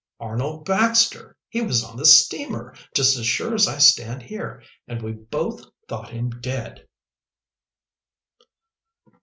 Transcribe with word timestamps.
"Arnold 0.19 0.65
Baxter! 0.65 1.37
He 1.47 1.61
was 1.61 1.83
on 1.83 1.95
the 1.95 2.07
steamer, 2.07 2.73
just 2.95 3.17
as 3.19 3.27
sure 3.27 3.53
as 3.53 3.67
I 3.67 3.77
stand 3.77 4.23
here. 4.23 4.63
And 4.87 4.99
we 4.99 5.11
both 5.11 5.63
thought 5.87 6.09
him 6.09 6.31
dead!" 6.31 6.87